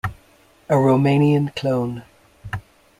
A 0.67 0.73
Romanian 0.73 1.53
clone. 1.55 2.01